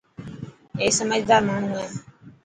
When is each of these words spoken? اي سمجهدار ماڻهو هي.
اي 0.79 0.87
سمجهدار 0.99 1.41
ماڻهو 1.49 1.75
هي. 1.81 1.87